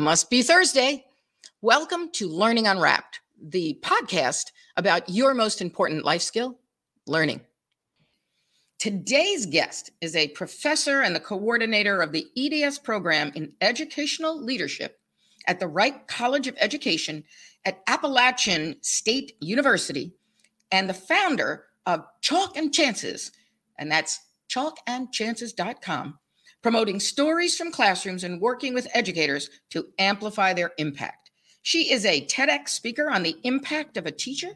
[0.00, 1.04] Must be Thursday.
[1.60, 6.58] Welcome to Learning Unwrapped, the podcast about your most important life skill
[7.06, 7.42] learning.
[8.78, 14.98] Today's guest is a professor and the coordinator of the EDS program in educational leadership
[15.46, 17.22] at the Reich College of Education
[17.66, 20.14] at Appalachian State University
[20.72, 23.32] and the founder of Chalk and Chances,
[23.78, 26.18] and that's chalkandchances.com
[26.62, 31.30] promoting stories from classrooms and working with educators to amplify their impact.
[31.62, 34.50] She is a TEDx speaker on the impact of a teacher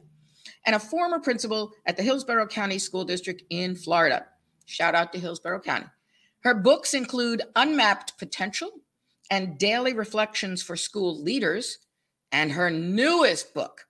[0.66, 4.26] and a former principal at the Hillsborough County School District in Florida.
[4.66, 5.86] Shout out to Hillsborough County.
[6.40, 8.70] Her books include Unmapped Potential
[9.30, 11.78] and Daily Reflections for School Leaders,
[12.32, 13.86] and her newest book,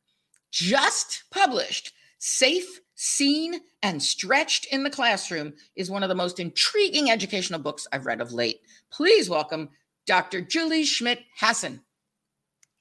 [0.52, 7.10] just published, Safe Seen and Stretched in the Classroom is one of the most intriguing
[7.10, 8.60] educational books I've read of late.
[8.90, 9.68] Please welcome
[10.06, 10.40] Dr.
[10.40, 11.82] Julie Schmidt Hasson.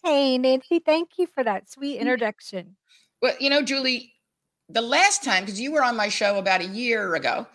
[0.01, 2.01] Hey, Nancy, thank you for that sweet mm.
[2.01, 2.77] introduction.
[3.21, 4.13] Well, you know, Julie,
[4.69, 7.45] the last time, because you were on my show about a year ago,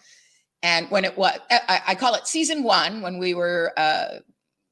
[0.63, 4.19] and when it was, I, I call it season one, when we were uh,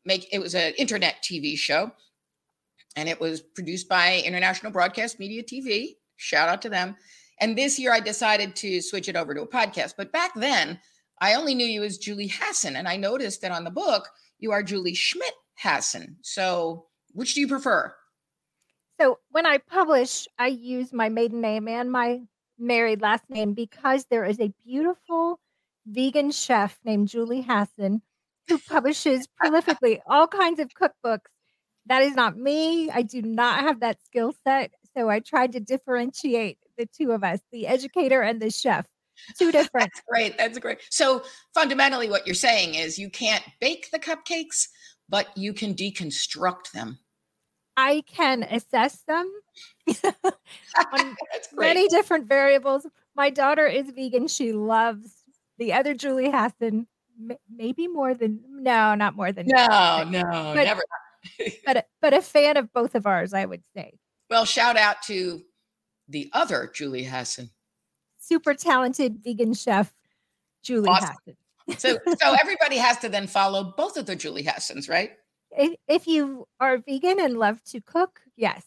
[0.04, 1.90] make it was an internet TV show,
[2.94, 5.96] and it was produced by International Broadcast Media TV.
[6.16, 6.94] Shout out to them.
[7.40, 9.94] And this year I decided to switch it over to a podcast.
[9.96, 10.80] But back then,
[11.20, 12.76] I only knew you as Julie Hasson.
[12.76, 16.16] And I noticed that on the book, you are Julie Schmidt Hasson.
[16.22, 17.94] So which do you prefer?
[19.00, 22.20] So when I publish, I use my maiden name and my
[22.58, 25.40] married last name because there is a beautiful
[25.86, 28.02] vegan chef named Julie Hasson
[28.48, 31.30] who publishes prolifically all kinds of cookbooks.
[31.86, 32.90] That is not me.
[32.90, 34.72] I do not have that skill set.
[34.96, 38.86] So I tried to differentiate the two of us, the educator and the chef.
[39.38, 39.90] Two different.
[39.94, 40.38] That's great.
[40.38, 40.78] That's great.
[40.90, 41.22] So
[41.54, 44.68] fundamentally, what you're saying is you can't bake the cupcakes,
[45.08, 46.98] but you can deconstruct them.
[47.76, 49.30] I can assess them
[50.92, 51.16] on
[51.54, 52.86] many different variables.
[53.14, 54.28] My daughter is vegan.
[54.28, 55.12] She loves
[55.58, 56.86] the other Julie Hasson,
[57.54, 60.22] maybe more than no, not more than no, no,
[60.54, 60.82] but, never.
[61.66, 63.98] but but a fan of both of ours, I would say.
[64.30, 65.42] Well, shout out to
[66.08, 67.50] the other Julie Hasson.
[68.18, 69.94] Super talented vegan chef,
[70.62, 71.16] Julie awesome.
[71.68, 71.78] Hasson.
[71.78, 75.12] so, so everybody has to then follow both of the Julie Hassons, right?
[75.52, 78.64] If, if you are vegan and love to cook, yes.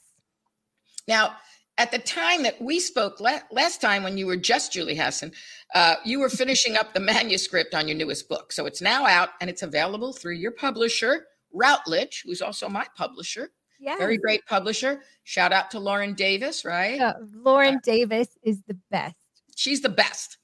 [1.08, 1.36] Now,
[1.78, 5.32] at the time that we spoke la- last time, when you were just Julie Hasson,
[5.74, 8.52] uh, you were finishing up the manuscript on your newest book.
[8.52, 13.52] So it's now out and it's available through your publisher, Routledge, who's also my publisher.
[13.80, 13.98] Yeah.
[13.98, 15.02] Very great publisher.
[15.24, 17.00] Shout out to Lauren Davis, right?
[17.34, 19.16] Lauren uh, Davis is the best.
[19.56, 20.38] She's the best.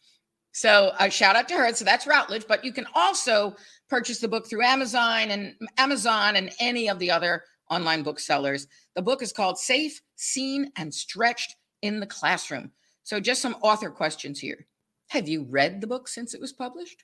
[0.54, 1.74] So uh, shout out to her.
[1.74, 3.56] So that's Routledge, but you can also
[3.90, 8.68] purchase the book through Amazon and Amazon and any of the other online booksellers.
[8.96, 12.72] The book is called Safe, Seen, and Stretched in the Classroom.
[13.04, 14.66] So just some author questions here.
[15.10, 17.04] Have you read the book since it was published?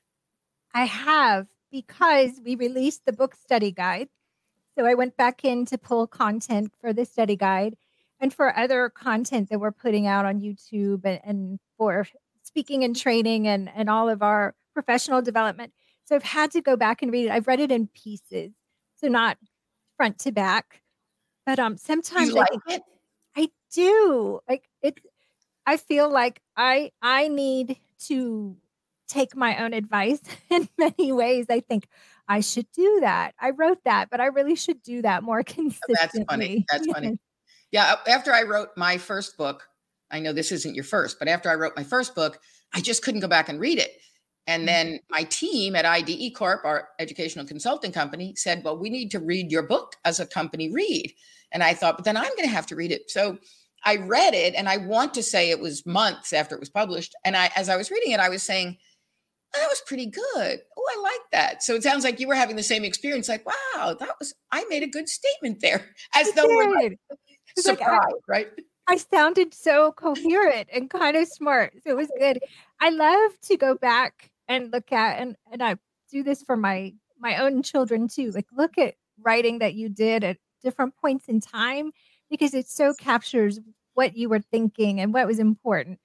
[0.74, 4.08] I have because we released the book study guide
[4.78, 7.76] so I went back in to pull content for the study guide
[8.20, 12.08] and for other content that we're putting out on YouTube and, and for
[12.44, 15.74] speaking and training and, and all of our professional development.
[16.04, 17.32] So I've had to go back and read it.
[17.32, 18.52] I've read it in pieces,
[18.96, 19.38] so not
[19.98, 20.82] front to back.
[21.46, 22.82] But um, sometimes I, it?
[23.36, 24.40] I do.
[24.48, 25.00] Like it.
[25.66, 27.78] I feel like I I need
[28.08, 28.58] to
[29.08, 31.48] take my own advice in many ways.
[31.50, 31.88] I think
[32.32, 33.34] I should do that.
[33.42, 35.86] I wrote that, but I really should do that more consistently.
[35.92, 36.66] Oh, that's funny.
[36.72, 37.20] That's funny.
[37.72, 37.96] Yeah.
[38.08, 39.68] After I wrote my first book,
[40.12, 42.40] I know this isn't your first, but after I wrote my first book,
[42.74, 43.98] I just couldn't go back and read it.
[44.48, 44.66] And mm-hmm.
[44.68, 49.20] then my team at IDE Corp, our educational consulting company, said, Well, we need to
[49.20, 51.14] read your book as a company read.
[51.52, 53.12] And I thought, but then I'm going to have to read it.
[53.12, 53.40] So
[53.84, 57.14] I read it, and I want to say it was months after it was published.
[57.26, 58.78] And I, as I was reading it, I was saying,
[59.54, 60.62] that was pretty good.
[60.78, 61.64] Oh, I like that.
[61.64, 63.28] So it sounds like you were having the same experience.
[63.28, 66.56] Like, wow, that was I made a good statement there, as I though did.
[66.56, 67.00] we're like,
[67.58, 68.48] surprised, like, I, right?
[68.88, 71.74] I sounded so coherent and kind of smart.
[71.84, 72.40] So it was good.
[72.80, 75.76] I love to go back and look at and and I
[76.12, 78.32] do this for my my own children too.
[78.32, 81.92] Like look at writing that you did at different points in time
[82.30, 83.60] because it so captures
[83.94, 86.00] what you were thinking and what was important.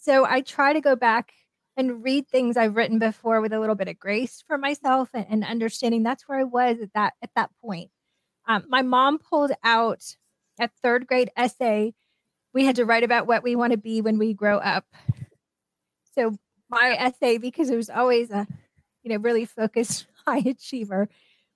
[0.00, 1.32] So I try to go back
[1.76, 5.26] and read things I've written before with a little bit of grace for myself and,
[5.28, 7.90] and understanding that's where I was at that at that point.
[8.46, 10.02] Um, my mom pulled out
[10.60, 11.94] a third grade essay.
[12.54, 14.86] We had to write about what we want to be when we grow up.
[16.14, 16.36] So
[16.70, 18.46] my essay, because it was always a,
[19.02, 21.08] you know, really focused high achiever,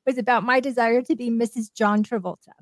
[0.06, 1.72] was about my desire to be Mrs.
[1.72, 2.52] John Travolta.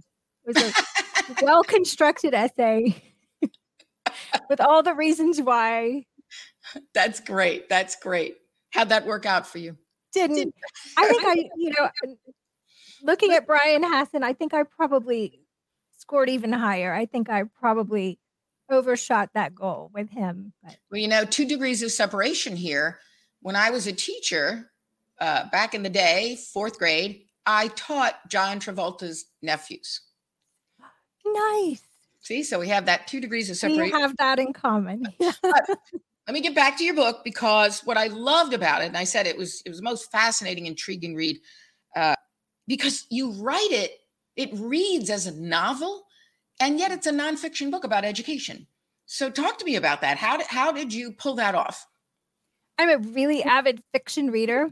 [0.47, 3.03] It was a well constructed essay
[4.49, 6.05] with all the reasons why.
[6.95, 7.69] That's great.
[7.69, 8.37] That's great.
[8.71, 9.77] How'd that work out for you?
[10.13, 10.55] Didn't
[10.97, 12.17] I think I, you know,
[13.03, 15.41] looking at Brian Hasson, I think I probably
[15.97, 16.93] scored even higher.
[16.93, 18.19] I think I probably
[18.71, 20.53] overshot that goal with him.
[20.63, 20.77] But.
[20.91, 22.99] Well, you know, two degrees of separation here.
[23.41, 24.71] When I was a teacher
[25.21, 30.01] uh, back in the day, fourth grade, I taught John Travolta's nephews.
[31.25, 31.83] Nice.
[32.21, 33.85] See, so we have that two degrees of separation.
[33.85, 35.05] We have that in common.
[36.29, 39.05] let me get back to your book because what I loved about it, and I
[39.05, 41.39] said it was it was the most fascinating, intriguing read,
[41.97, 42.15] uh,
[42.67, 43.93] because you write it,
[44.37, 46.05] it reads as a novel,
[46.61, 48.67] and yet it's a nonfiction book about education.
[49.07, 50.19] So talk to me about that.
[50.19, 51.87] How did how did you pull that off?
[52.77, 54.71] I'm a really avid fiction reader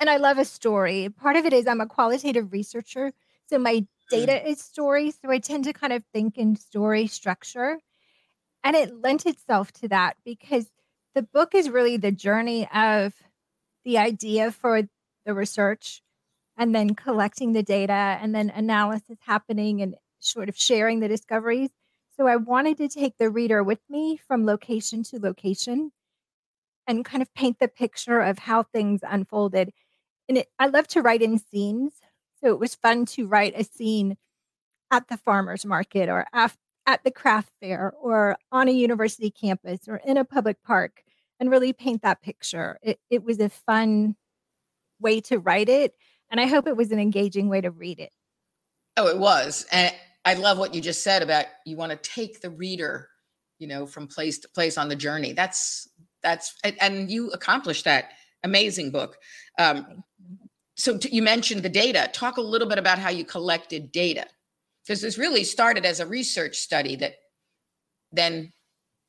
[0.00, 1.08] and I love a story.
[1.08, 3.12] Part of it is I'm a qualitative researcher.
[3.48, 3.86] So my mm.
[4.10, 5.12] data is story.
[5.12, 7.78] So I tend to kind of think in story structure.
[8.66, 10.66] And it lent itself to that because
[11.14, 13.14] the book is really the journey of
[13.84, 14.82] the idea for
[15.24, 16.02] the research
[16.58, 21.70] and then collecting the data and then analysis happening and sort of sharing the discoveries.
[22.16, 25.92] So I wanted to take the reader with me from location to location
[26.88, 29.72] and kind of paint the picture of how things unfolded.
[30.28, 31.92] And it, I love to write in scenes.
[32.40, 34.16] So it was fun to write a scene
[34.90, 39.88] at the farmer's market or af- at the craft fair or on a university campus
[39.88, 41.02] or in a public park
[41.40, 42.78] and really paint that picture.
[42.82, 44.16] It, it was a fun
[45.00, 45.94] way to write it.
[46.30, 48.12] And I hope it was an engaging way to read it.
[48.96, 49.66] Oh, it was.
[49.72, 49.94] And
[50.24, 53.08] I love what you just said about you want to take the reader,
[53.58, 55.32] you know, from place to place on the journey.
[55.32, 55.88] That's
[56.22, 58.10] that's and you accomplished that.
[58.42, 59.16] Amazing book.
[59.58, 60.02] Um,
[60.76, 62.10] so t- you mentioned the data.
[62.12, 64.26] Talk a little bit about how you collected data,
[64.86, 67.14] because this really started as a research study that
[68.12, 68.52] then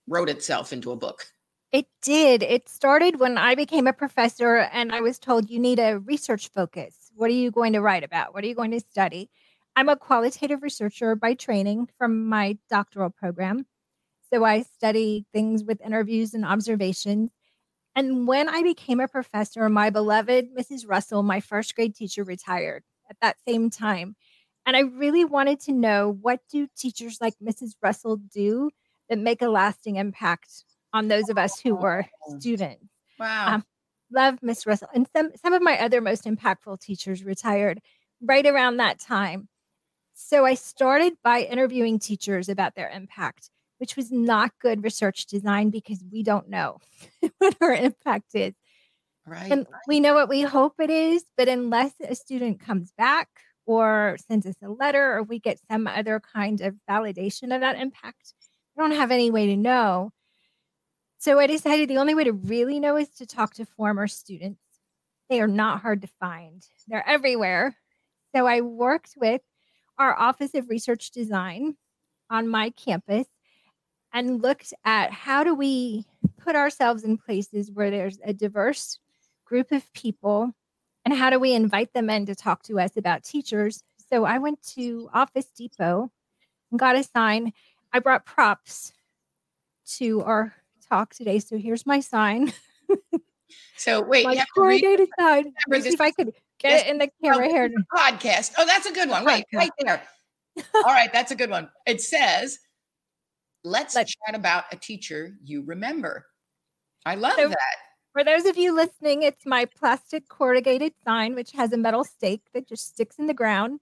[0.08, 1.26] wrote itself into a book.
[1.72, 2.44] It did.
[2.44, 6.50] It started when I became a professor and I was told you need a research
[6.50, 7.12] focus.
[7.14, 8.34] What are you going to write about?
[8.34, 9.30] What are you going to study?
[9.76, 13.66] I'm a qualitative researcher by training from my doctoral program.
[14.34, 17.32] So I study things with interviews and observations.
[17.96, 20.88] And when I became a professor, my beloved Mrs.
[20.88, 24.16] Russell, my first grade teacher, retired at that same time.
[24.68, 27.76] And I really wanted to know what do teachers like Mrs.
[27.82, 28.70] Russell do
[29.08, 32.06] that make a lasting impact on those of us who were
[32.38, 32.84] students.
[33.18, 33.56] Wow.
[33.56, 33.64] Um,
[34.12, 34.90] love Miss Russell.
[34.94, 37.80] And some some of my other most impactful teachers retired
[38.22, 39.48] right around that time.
[40.14, 45.70] So I started by interviewing teachers about their impact, which was not good research design
[45.70, 46.80] because we don't know
[47.38, 48.54] what our impact is.
[49.26, 49.50] Right.
[49.50, 53.30] And we know what we hope it is, but unless a student comes back
[53.68, 57.78] or sends us a letter or we get some other kind of validation of that
[57.78, 58.34] impact,
[58.76, 60.12] we don't have any way to know.
[61.20, 64.62] So I decided the only way to really know is to talk to former students.
[65.30, 67.76] They are not hard to find, they're everywhere.
[68.34, 69.42] So I worked with
[70.00, 71.76] our Office of Research Design
[72.30, 73.28] on my campus
[74.14, 76.06] and looked at how do we
[76.38, 79.00] put ourselves in places where there's a diverse
[79.44, 80.54] group of people
[81.08, 84.38] and how do we invite them in to talk to us about teachers so i
[84.38, 86.12] went to office depot
[86.72, 87.54] and got a sign
[87.94, 88.92] i brought props
[89.86, 90.54] to our
[90.90, 92.52] talk today so here's my sign
[93.78, 97.48] so wait my corrugated sign let see if i could Get it in the camera
[97.48, 97.70] here.
[97.96, 98.54] Podcast.
[98.58, 99.24] Oh, that's a good one.
[99.26, 100.02] Right, right there.
[100.76, 101.70] All right, that's a good one.
[101.86, 102.58] It says,
[103.64, 106.26] "Let's, Let's chat about a teacher you remember."
[107.06, 107.76] I love so, that.
[108.18, 112.42] For those of you listening, it's my plastic corrugated sign, which has a metal stake
[112.56, 113.80] that just sticks in the ground.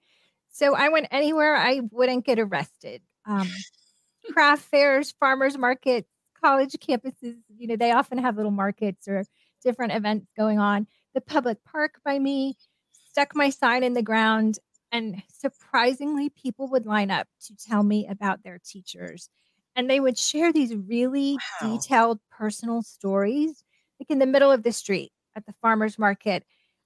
[0.49, 3.01] So I went anywhere I wouldn't get arrested.
[3.25, 3.49] Um,
[4.33, 6.09] craft fairs, farmers markets,
[6.43, 9.23] college campuses, you know, they often have little markets or
[9.63, 12.57] different events going on the public park by me,
[12.91, 14.59] stuck my sign in the ground,
[14.91, 19.29] and surprisingly, people would line up to tell me about their teachers.
[19.77, 21.77] And they would share these really wow.
[21.77, 23.63] detailed personal stories,
[24.05, 26.43] like in the middle of the street at the farmer's market.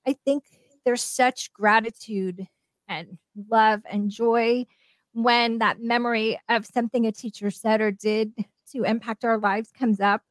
[0.08, 0.44] I think
[0.86, 2.48] there's such gratitude
[2.88, 3.18] and
[3.50, 4.66] love and joy
[5.14, 8.34] when that memory of something a teacher said or did
[8.72, 10.22] to impact our lives comes up.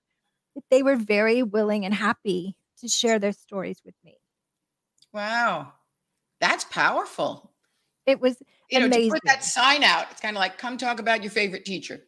[0.54, 4.16] That They were very willing and happy to share their stories with me.
[5.12, 5.73] Wow.
[6.40, 7.52] That's powerful.
[8.07, 8.37] It was
[8.71, 9.09] you amazing.
[9.09, 11.64] Know, to put that sign out, it's kind of like, come talk about your favorite
[11.64, 12.00] teacher.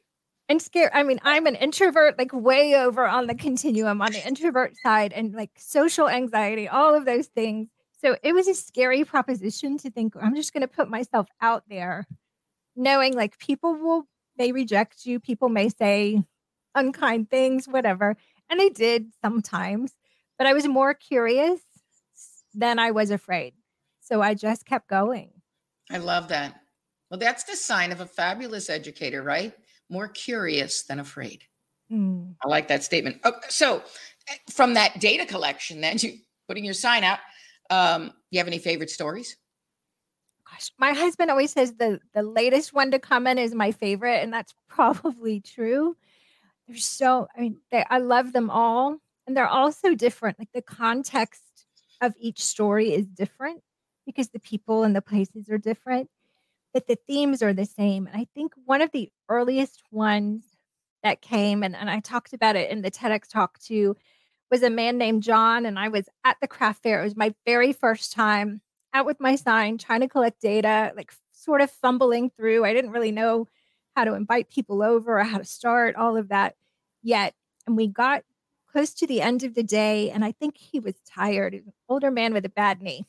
[0.51, 0.91] And scared.
[0.93, 5.13] I mean, I'm an introvert, like way over on the continuum on the introvert side,
[5.13, 7.69] and like social anxiety, all of those things
[8.03, 11.65] So it was a scary proposition to think I'm just going to put myself out
[11.69, 12.07] there,
[12.75, 14.07] knowing like people will
[14.39, 16.23] may reject you, people may say
[16.75, 18.17] unkind things, whatever.
[18.49, 19.93] And they did sometimes,
[20.39, 21.61] but I was more curious
[22.55, 23.53] than I was afraid.
[24.01, 25.31] So I just kept going.
[25.91, 26.59] I love that.
[27.11, 29.53] Well, that's the sign of a fabulous educator, right?
[29.91, 31.45] More curious than afraid.
[31.93, 32.35] Mm.
[32.43, 33.19] I like that statement.
[33.25, 33.83] Oh, so,
[34.29, 36.19] eh, from that data collection, then you
[36.49, 37.19] putting your sign out,
[37.71, 39.37] um, you have any favorite stories?
[40.51, 44.23] Gosh, my husband always says the the latest one to come in is my favorite,
[44.23, 45.97] and that's probably true.
[46.67, 50.39] They're so I mean, they, I love them all, and they're all so different.
[50.39, 51.67] Like the context
[52.01, 53.63] of each story is different
[54.07, 56.11] because the people and the places are different,
[56.73, 58.07] but the themes are the same.
[58.07, 60.45] And I think one of the earliest ones
[61.03, 63.97] that came, and, and I talked about it in the TEDx talk too,
[64.51, 65.67] was a man named John.
[65.67, 67.01] And I was at the craft fair.
[67.01, 68.61] It was my very first time
[68.93, 72.65] out with my sign, trying to collect data, like sort of fumbling through.
[72.65, 73.47] I didn't really know
[73.97, 76.57] how to invite people over or how to start, all of that
[77.03, 77.35] yet.
[77.67, 78.25] And we got
[78.71, 81.55] close to the end of the day, and I think he was tired.
[81.55, 83.05] An older man with a bad knee.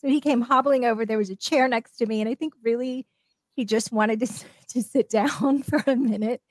[0.00, 1.06] So he came hobbling over.
[1.06, 3.06] There was a chair next to me, and I think really
[3.54, 6.42] he just wanted to, to sit down for a minute.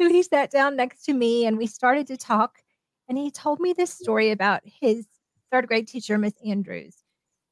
[0.00, 2.58] So he sat down next to me, and we started to talk.
[3.08, 5.06] And he told me this story about his
[5.50, 6.96] third grade teacher, Miss Andrews.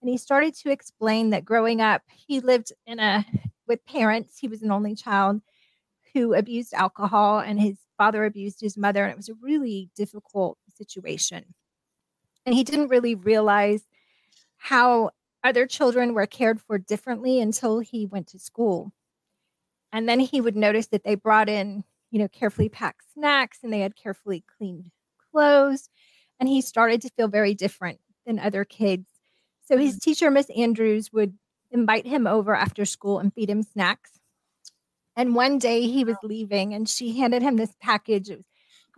[0.00, 3.25] And he started to explain that growing up, he lived in a
[3.68, 4.38] with parents.
[4.38, 5.40] He was an only child
[6.12, 10.58] who abused alcohol, and his father abused his mother, and it was a really difficult
[10.76, 11.54] situation.
[12.44, 13.84] And he didn't really realize
[14.56, 15.11] how
[15.44, 18.92] other children were cared for differently until he went to school.
[19.92, 23.72] And then he would notice that they brought in, you know, carefully packed snacks and
[23.72, 24.90] they had carefully cleaned
[25.30, 25.88] clothes.
[26.40, 29.06] And he started to feel very different than other kids.
[29.64, 30.00] So his mm.
[30.00, 31.37] teacher, Miss Andrews, would
[31.70, 34.11] invite him over after school and feed him snacks.
[35.16, 38.30] And one day he was leaving and she handed him this package.
[38.30, 38.46] It was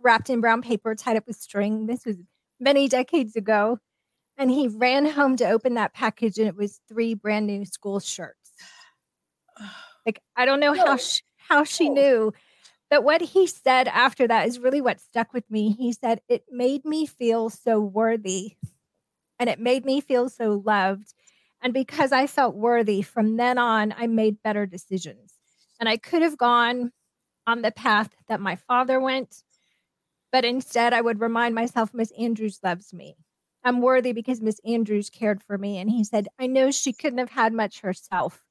[0.01, 1.87] wrapped in brown paper, tied up with string.
[1.87, 2.17] This was
[2.59, 3.79] many decades ago.
[4.37, 7.99] And he ran home to open that package and it was three brand new school
[7.99, 8.51] shirts.
[10.05, 12.31] Like I don't know how she, how she knew,
[12.91, 15.71] but what he said after that is really what stuck with me.
[15.71, 18.55] He said it made me feel so worthy
[19.39, 21.13] and it made me feel so loved.
[21.61, 25.33] And because I felt worthy from then on, I made better decisions.
[25.79, 26.91] And I could have gone
[27.47, 29.43] on the path that my father went,
[30.31, 33.15] but instead I would remind myself Miss Andrews loves me.
[33.65, 35.77] I'm worthy because Miss Andrews cared for me.
[35.79, 38.43] And he said, I know she couldn't have had much herself,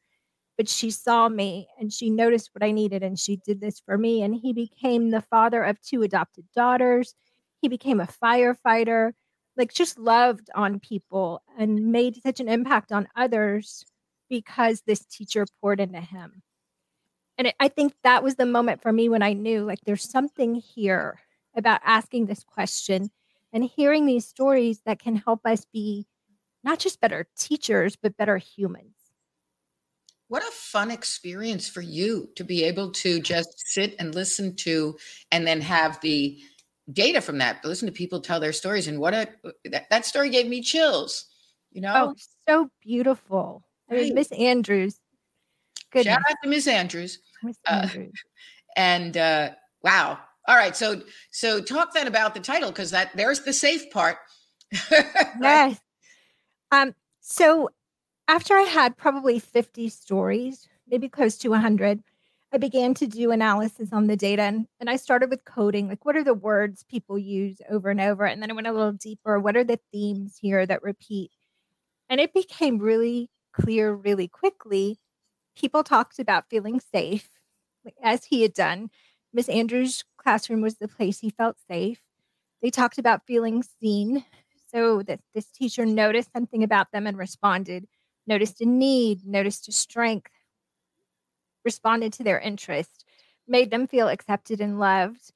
[0.59, 3.97] but she saw me and she noticed what I needed and she did this for
[3.97, 4.23] me.
[4.23, 7.14] And he became the father of two adopted daughters.
[7.62, 9.12] He became a firefighter,
[9.56, 13.87] like just loved on people and made such an impact on others
[14.28, 16.42] because this teacher poured into him
[17.38, 20.54] and I think that was the moment for me when I knew like there's something
[20.54, 21.21] here
[21.56, 23.11] about asking this question
[23.54, 26.06] and hearing these stories that can help us be
[26.64, 28.96] not just better teachers, but better humans.
[30.28, 34.96] What a fun experience for you to be able to just sit and listen to
[35.30, 36.40] and then have the
[36.92, 38.88] data from that, listen to people tell their stories.
[38.88, 39.28] And what a
[39.66, 41.26] that, that story gave me chills,
[41.70, 41.92] you know?
[41.94, 42.14] Oh,
[42.49, 43.64] so beautiful.
[43.88, 44.99] I mean, Miss Andrews.
[45.92, 46.06] Good.
[46.06, 47.20] Shout out to Miss Andrews.
[47.66, 47.88] Uh,
[48.76, 49.50] and uh,
[49.82, 50.18] wow.
[50.46, 50.76] All right.
[50.76, 54.18] So so talk then about the title because that there's the safe part.
[54.90, 55.06] right?
[55.40, 55.80] Yes.
[56.70, 56.94] Um.
[57.20, 57.70] So
[58.28, 62.02] after I had probably 50 stories, maybe close to 100,
[62.52, 66.04] I began to do analysis on the data and, and I started with coding like,
[66.04, 68.24] what are the words people use over and over?
[68.24, 69.40] And then I went a little deeper.
[69.40, 71.32] What are the themes here that repeat?
[72.08, 74.98] And it became really clear really quickly.
[75.56, 77.28] People talked about feeling safe
[78.02, 78.90] as he had done.
[79.32, 82.00] Miss Andrews' classroom was the place he felt safe.
[82.62, 84.25] They talked about feeling seen.
[84.73, 87.87] So that this teacher noticed something about them and responded,
[88.26, 90.33] noticed a need, noticed a strength,
[91.64, 93.04] responded to their interest,
[93.47, 95.33] made them feel accepted and loved.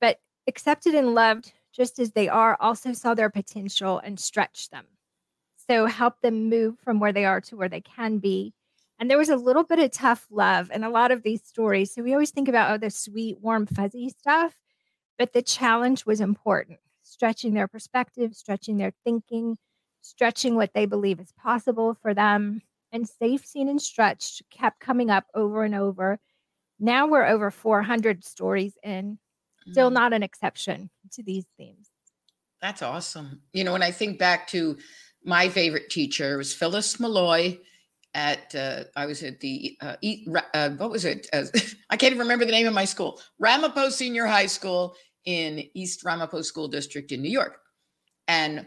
[0.00, 4.86] But accepted and loved just as they are also saw their potential and stretched them.
[5.68, 8.54] So help them move from where they are to where they can be
[8.98, 11.94] and there was a little bit of tough love in a lot of these stories.
[11.94, 14.54] So we always think about oh, the sweet, warm, fuzzy stuff,
[15.18, 19.56] but the challenge was important stretching their perspective, stretching their thinking,
[20.02, 22.62] stretching what they believe is possible for them.
[22.90, 26.18] And safe, seen, and stretched kept coming up over and over.
[26.80, 29.18] Now we're over 400 stories in,
[29.70, 29.94] still mm.
[29.94, 31.90] not an exception to these themes.
[32.62, 33.42] That's awesome.
[33.52, 34.78] You know, when I think back to
[35.22, 37.58] my favorite teacher was Phyllis Malloy.
[38.18, 39.94] At uh, I was at the uh,
[40.52, 41.28] uh, what was it?
[41.32, 41.44] Uh,
[41.90, 43.20] I can't even remember the name of my school.
[43.38, 47.60] Ramapo Senior High School in East Ramapo School District in New York.
[48.26, 48.66] And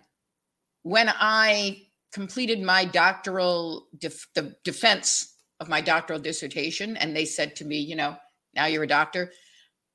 [0.84, 1.82] when I
[2.14, 7.78] completed my doctoral def- the defense of my doctoral dissertation, and they said to me,
[7.80, 8.16] you know,
[8.56, 9.34] now you're a doctor.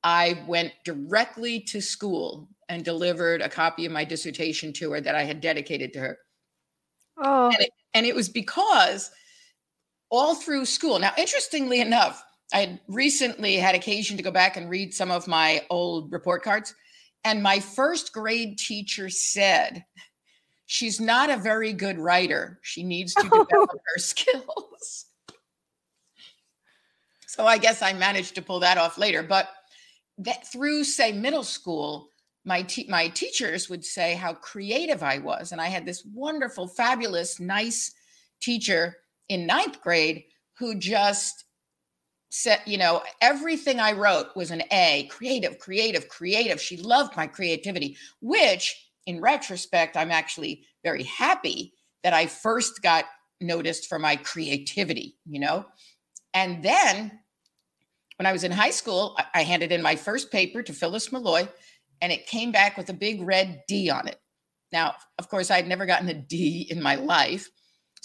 [0.03, 5.15] I went directly to school and delivered a copy of my dissertation to her that
[5.15, 6.17] I had dedicated to her.
[7.17, 7.47] Oh.
[7.47, 9.09] And it, and it was because
[10.09, 10.99] all through school.
[10.99, 12.23] Now, interestingly enough,
[12.53, 16.43] I had recently had occasion to go back and read some of my old report
[16.43, 16.73] cards.
[17.23, 19.83] And my first grade teacher said,
[20.69, 22.59] She's not a very good writer.
[22.61, 25.05] She needs to develop her skills.
[27.25, 29.23] So I guess I managed to pull that off later.
[29.23, 29.49] But
[30.17, 32.09] that through, say, middle school,
[32.43, 36.67] my te- my teachers would say how creative I was, and I had this wonderful,
[36.67, 37.93] fabulous, nice
[38.41, 38.95] teacher
[39.29, 40.23] in ninth grade
[40.59, 41.45] who just
[42.29, 46.61] said, you know, everything I wrote was an A, creative, creative, creative.
[46.61, 53.05] She loved my creativity, which in retrospect, I'm actually very happy that I first got
[53.39, 55.65] noticed for my creativity, you know?
[56.33, 57.19] And then
[58.17, 61.47] when I was in high school, I handed in my first paper to Phyllis Malloy
[62.01, 64.19] and it came back with a big red D on it.
[64.71, 67.49] Now, of course, I'd never gotten a D in my life.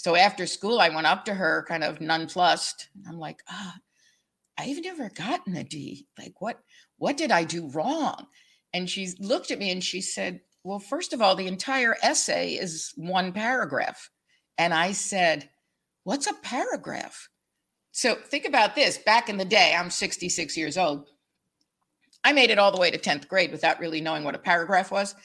[0.03, 2.89] So after school, I went up to her kind of nonplussed.
[3.07, 3.79] I'm like, ah, oh,
[4.57, 6.07] I've never gotten a D.
[6.19, 6.59] Like, what,
[6.97, 8.27] what did I do wrong?
[8.73, 12.55] And she looked at me and she said, Well, first of all, the entire essay
[12.55, 14.09] is one paragraph.
[14.57, 15.49] And I said,
[16.03, 17.29] What's a paragraph?
[17.93, 18.97] So think about this.
[18.97, 21.07] Back in the day, I'm 66 years old.
[22.25, 24.91] I made it all the way to 10th grade without really knowing what a paragraph
[24.91, 25.15] was.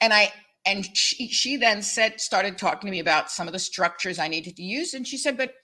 [0.00, 0.32] And I
[0.66, 4.28] and she, she then said started talking to me about some of the structures I
[4.28, 5.54] needed to use and she said but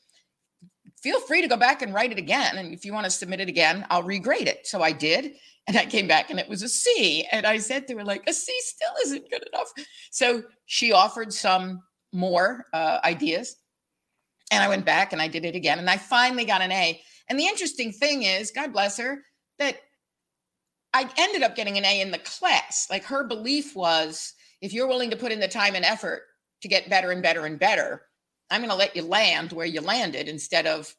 [1.02, 3.40] feel free to go back and write it again and if you want to submit
[3.40, 4.66] it again I'll regrade it.
[4.66, 5.34] So I did
[5.66, 8.22] and I came back and it was a C and I said to her like
[8.28, 9.72] a C still isn't good enough.
[10.10, 11.82] So she offered some
[12.12, 13.56] more uh, ideas
[14.50, 17.00] and I went back and I did it again and I finally got an A.
[17.28, 19.22] And the interesting thing is, God bless her,
[19.58, 19.76] that
[20.94, 22.86] I ended up getting an A in the class.
[22.88, 24.34] Like her belief was
[24.66, 26.24] if you're willing to put in the time and effort
[26.60, 28.02] to get better and better and better,
[28.50, 30.92] I'm going to let you land where you landed instead of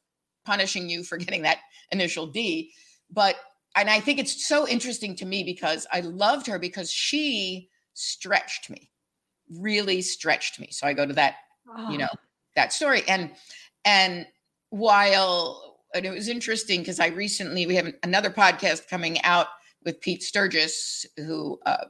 [0.45, 1.57] punishing you for getting that
[1.91, 2.71] initial D.
[3.11, 3.35] But,
[3.75, 8.69] and I think it's so interesting to me because I loved her because she stretched
[8.69, 8.89] me,
[9.49, 10.69] really stretched me.
[10.71, 11.35] So I go to that,
[11.77, 11.91] oh.
[11.91, 12.09] you know,
[12.55, 13.03] that story.
[13.05, 13.31] And,
[13.83, 14.25] and
[14.69, 19.47] while, and it was interesting because I recently, we have another podcast coming out
[19.83, 21.85] with Pete Sturgis, who uh,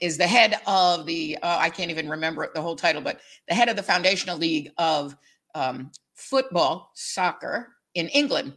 [0.00, 3.54] is the head of the, uh, I can't even remember the whole title, but the
[3.54, 5.16] head of the Foundational League of
[5.54, 8.54] um, Football, Soccer in England.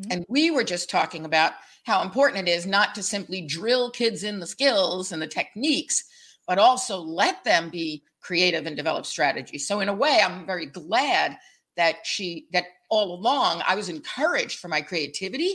[0.00, 0.12] Mm-hmm.
[0.12, 1.52] And we were just talking about
[1.84, 6.04] how important it is not to simply drill kids in the skills and the techniques,
[6.46, 9.66] but also let them be creative and develop strategies.
[9.66, 11.38] So in a way, I'm very glad
[11.76, 15.54] that she that all along I was encouraged for my creativity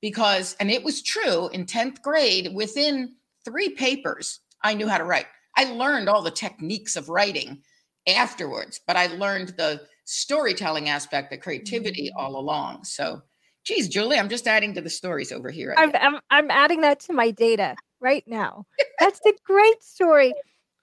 [0.00, 5.04] because, and it was true in 10th grade, within three papers, I knew how to
[5.04, 5.26] write.
[5.56, 7.62] I learned all the techniques of writing
[8.06, 12.20] afterwards, but I learned the storytelling aspect, the creativity mm-hmm.
[12.20, 12.84] all along.
[12.84, 13.22] So,
[13.64, 15.74] geez, Julie, I'm just adding to the stories over here.
[15.78, 18.64] I'm, I'm, I'm adding that to my data right now.
[19.00, 20.34] That's a great story.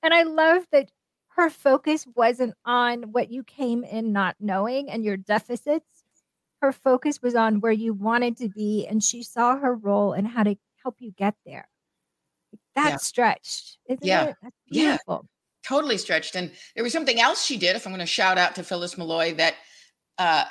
[0.02, 0.89] And I love that
[1.36, 6.04] her focus wasn't on what you came in not knowing and your deficits
[6.63, 10.26] her focus was on where you wanted to be and she saw her role and
[10.26, 11.67] how to help you get there.
[12.76, 12.98] That's yeah.
[12.98, 13.78] stretched.
[14.02, 14.24] yeah.
[14.26, 14.36] It?
[14.42, 15.22] That's beautiful.
[15.24, 15.68] Yeah.
[15.68, 16.36] Totally stretched.
[16.36, 18.98] And there was something else she did, if I'm going to shout out to Phyllis
[18.98, 19.56] Malloy, that
[20.18, 20.44] uh,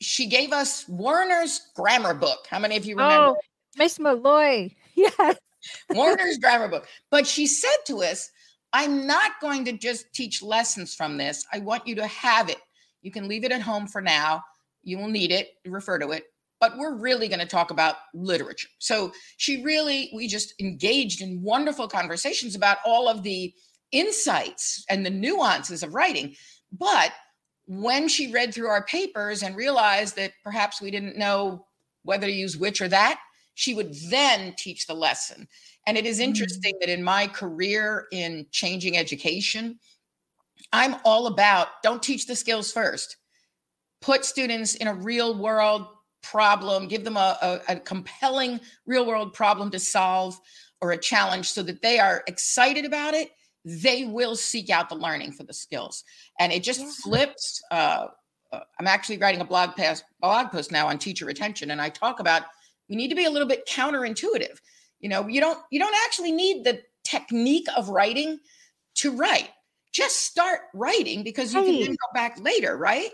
[0.00, 2.46] she gave us Warriner's grammar book.
[2.48, 3.28] How many of you remember?
[3.28, 3.36] Oh,
[3.76, 4.74] Miss Malloy.
[4.98, 5.36] Yes.
[5.90, 6.86] Warriner's grammar book.
[7.10, 8.30] But she said to us,
[8.72, 11.44] I'm not going to just teach lessons from this.
[11.52, 12.56] I want you to have it.
[13.02, 14.42] You can leave it at home for now
[14.86, 16.24] you will need it, refer to it.
[16.60, 18.68] But we're really going to talk about literature.
[18.78, 23.52] So she really, we just engaged in wonderful conversations about all of the
[23.92, 26.34] insights and the nuances of writing.
[26.72, 27.12] But
[27.66, 31.66] when she read through our papers and realized that perhaps we didn't know
[32.04, 33.20] whether to use which or that,
[33.54, 35.48] she would then teach the lesson.
[35.86, 36.90] And it is interesting mm-hmm.
[36.90, 39.78] that in my career in changing education,
[40.72, 43.16] I'm all about don't teach the skills first
[44.00, 45.86] put students in a real world
[46.30, 50.38] problem, give them a, a, a, compelling real world problem to solve
[50.80, 53.30] or a challenge so that they are excited about it,
[53.64, 56.04] they will seek out the learning for the skills.
[56.38, 56.90] And it just Yeah.
[57.02, 57.62] flips.
[57.70, 58.06] Uh,
[58.52, 61.88] uh, I'm actually writing a blog post, blog post now on teacher retention, and I
[61.88, 62.42] talk about
[62.88, 64.58] we need to be a little bit counterintuitive.
[65.00, 68.38] You know, you don't you don't actually need the technique of writing
[68.96, 69.50] to write.
[69.92, 73.10] Just start writing because you can then go back later, right?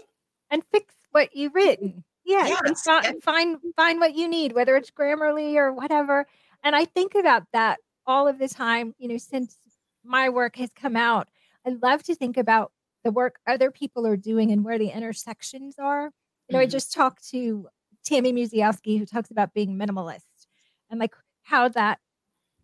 [0.53, 2.05] and fix what you've written.
[2.25, 6.27] Yeah, and fi- and- find find what you need, whether it's Grammarly or whatever.
[6.63, 8.95] And I think about that all of the time.
[8.99, 9.57] You know, since
[10.05, 11.29] my work has come out,
[11.67, 12.73] I love to think about
[13.05, 16.13] the work other people are doing and where the intersections are.
[16.49, 16.71] You know, I Mhm.
[16.71, 17.69] just talked to
[18.05, 20.47] Tammy Musiowsky, who talks about being minimalist
[20.91, 21.99] and like how that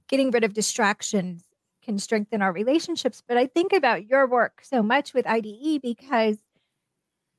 [0.08, 1.44] getting rid of distractions
[1.82, 3.22] can strengthen our relationships.
[3.26, 6.38] But I think about your work so much with IDE because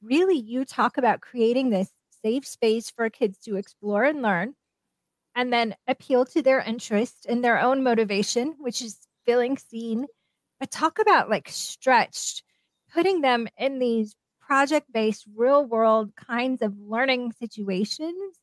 [0.01, 1.91] really you talk about creating this
[2.23, 4.55] safe space for kids to explore and learn
[5.35, 10.05] and then appeal to their interest and their own motivation which is feeling seen
[10.59, 12.43] but talk about like stretched
[12.93, 18.37] putting them in these project based real world kinds of learning situations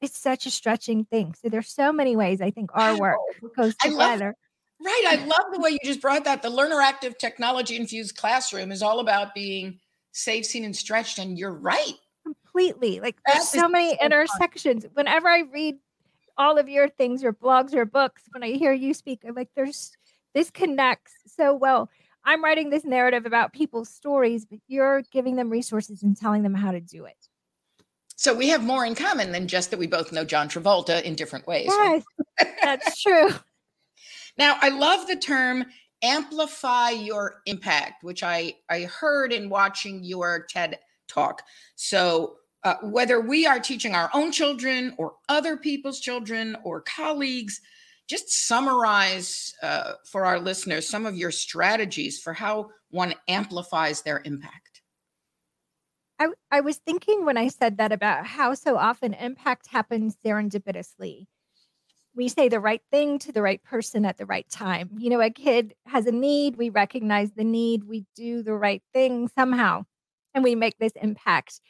[0.00, 3.18] it's such a stretching thing so there's so many ways i think our work
[3.56, 4.34] goes together
[4.80, 5.04] Right.
[5.08, 6.42] I love the way you just brought that.
[6.42, 9.80] The learner active technology infused classroom is all about being
[10.12, 11.18] safe, seen, and stretched.
[11.18, 11.94] And you're right.
[12.52, 13.00] Completely.
[13.00, 14.06] Like there's so many so fun.
[14.06, 14.86] intersections.
[14.94, 15.76] Whenever I read
[16.36, 19.50] all of your things, your blogs or books, when I hear you speak, I'm like,
[19.54, 19.92] there's
[20.34, 21.90] this connects so well.
[22.24, 26.54] I'm writing this narrative about people's stories, but you're giving them resources and telling them
[26.54, 27.16] how to do it.
[28.16, 31.14] So we have more in common than just that we both know John Travolta in
[31.14, 31.68] different ways.
[31.68, 32.02] right?
[32.62, 33.30] That's true.
[34.36, 35.64] Now, I love the term
[36.00, 40.78] amplify your impact, which I, I heard in watching your TED
[41.08, 41.42] talk.
[41.76, 47.60] So, uh, whether we are teaching our own children or other people's children or colleagues,
[48.08, 54.22] just summarize uh, for our listeners some of your strategies for how one amplifies their
[54.24, 54.82] impact.
[56.18, 61.26] I, I was thinking when I said that about how so often impact happens serendipitously.
[62.16, 64.90] We say the right thing to the right person at the right time.
[64.98, 68.82] You know, a kid has a need, we recognize the need, we do the right
[68.92, 69.84] thing somehow,
[70.34, 71.60] and we make this impact.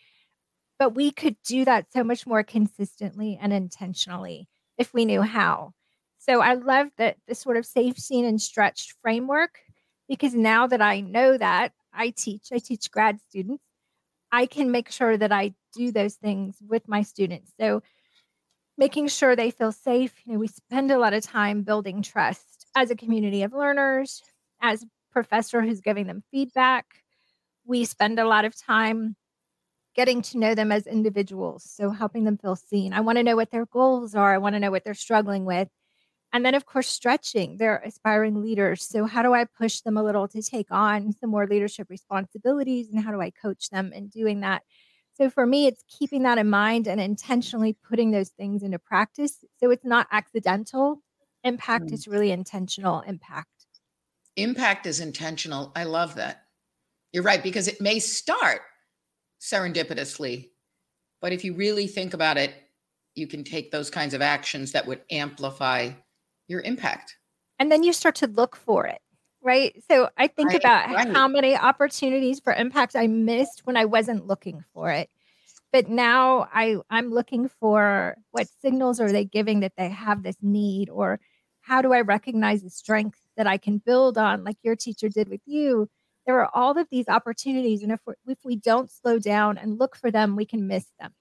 [0.79, 5.73] But we could do that so much more consistently and intentionally if we knew how.
[6.19, 9.59] So I love that the sort of safe, seen, and stretched framework
[10.09, 13.63] because now that I know that, I teach, I teach grad students.
[14.31, 17.53] I can make sure that I do those things with my students.
[17.59, 17.83] So
[18.77, 20.15] making sure they feel safe.
[20.25, 24.23] You know, we spend a lot of time building trust as a community of learners,
[24.61, 26.87] as a professor who's giving them feedback.
[27.69, 29.17] We spend a lot of time
[29.95, 31.65] getting to know them as individuals.
[31.65, 32.93] So helping them feel seen.
[32.93, 34.35] I want to know what their goals are.
[34.35, 35.69] I want to know what they're struggling with.
[36.33, 37.57] And then, of course, stretching.
[37.59, 38.85] They're aspiring leaders.
[38.85, 42.91] So, how do I push them a little to take on some more leadership responsibilities?
[42.91, 44.63] And how do I coach them in doing that?
[45.15, 49.45] So, for me, it's keeping that in mind and intentionally putting those things into practice.
[49.59, 51.03] So, it's not accidental
[51.45, 53.67] impact, it's really intentional impact.
[54.37, 55.71] Impact is intentional.
[55.77, 56.48] I love that.
[57.13, 58.61] You're right, because it may start
[59.41, 60.51] serendipitously,
[61.21, 62.55] but if you really think about it,
[63.15, 65.91] you can take those kinds of actions that would amplify
[66.49, 67.17] your impact.
[67.59, 69.01] And then you start to look for it,
[69.43, 69.75] right?
[69.91, 71.09] So, I think Right, about right.
[71.09, 75.11] how many opportunities for impact I missed when I wasn't looking for it.
[75.73, 80.37] But now I, I'm looking for what signals are they giving that they have this
[80.41, 81.21] need, or
[81.61, 85.29] how do I recognize the strength that I can build on, like your teacher did
[85.29, 85.89] with you?
[86.29, 89.97] There are all of these opportunities, and if if we don't slow down and look
[89.97, 91.15] for them, we can miss them.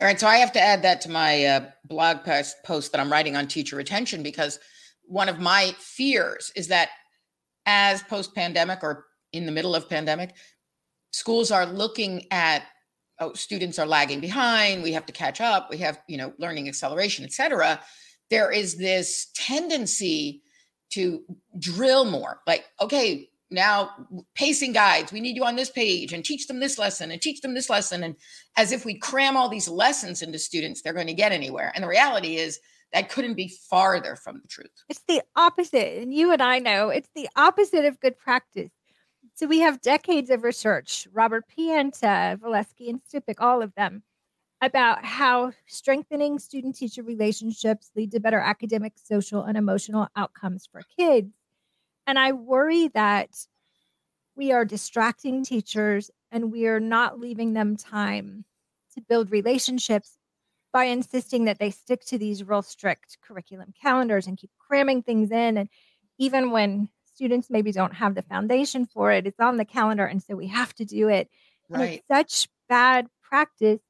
[0.00, 3.00] All right, so I have to add that to my uh, blog post, post that
[3.00, 4.60] I'm writing on teacher retention because
[5.02, 6.90] one of my fears is that
[7.66, 10.34] as post pandemic or in the middle of pandemic,
[11.10, 12.62] schools are looking at
[13.18, 16.68] oh, students are lagging behind, we have to catch up, we have you know learning
[16.68, 17.80] acceleration, et cetera.
[18.30, 20.42] There is this tendency
[20.90, 21.24] to
[21.58, 23.30] drill more, like okay.
[23.52, 23.90] Now,
[24.34, 27.40] pacing guides, we need you on this page and teach them this lesson and teach
[27.40, 28.02] them this lesson.
[28.02, 28.16] And
[28.56, 31.72] as if we cram all these lessons into students, they're going to get anywhere.
[31.74, 32.58] And the reality is
[32.92, 34.70] that couldn't be farther from the truth.
[34.88, 36.02] It's the opposite.
[36.02, 38.70] And you and I know it's the opposite of good practice.
[39.34, 44.02] So we have decades of research, Robert Pianta, Valesky, and Stupik, all of them,
[44.60, 50.82] about how strengthening student teacher relationships lead to better academic, social, and emotional outcomes for
[50.98, 51.32] kids.
[52.06, 53.30] And I worry that
[54.36, 58.44] we are distracting teachers and we are not leaving them time
[58.94, 60.16] to build relationships
[60.72, 65.30] by insisting that they stick to these real strict curriculum calendars and keep cramming things
[65.30, 65.58] in.
[65.58, 65.68] And
[66.18, 69.26] even when students maybe don't have the foundation for it.
[69.26, 70.04] It's on the calendar.
[70.04, 71.28] And so we have to do it.
[71.72, 72.02] And Right.
[72.08, 73.80] it's such bad practice.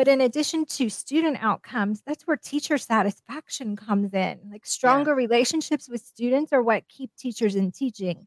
[0.00, 4.40] But in addition to student outcomes, that's where teacher satisfaction comes in.
[4.50, 8.26] Like stronger relationships with students are what keep teachers in teaching.